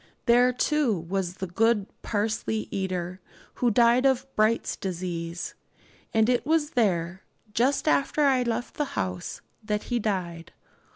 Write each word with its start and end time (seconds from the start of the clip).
There, 0.25 0.51
too, 0.51 0.97
was 0.97 1.35
the 1.35 1.45
good 1.45 1.85
parsley 2.01 2.67
eater, 2.71 3.19
who 3.61 3.69
died 3.69 4.03
of 4.03 4.25
Bright's 4.35 4.75
disease; 4.75 5.53
and 6.11 6.27
it 6.27 6.43
was 6.43 6.71
there, 6.71 7.21
just 7.53 7.87
after 7.87 8.23
I 8.23 8.41
left 8.41 8.77
the 8.77 8.85
house, 8.97 9.41
that 9.63 9.83
he 9.93 9.99
died. 9.99 10.53